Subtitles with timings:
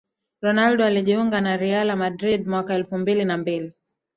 [0.41, 3.73] Ronaldo alijiunga na Reala Madrid mwaka elfu mbili na mbili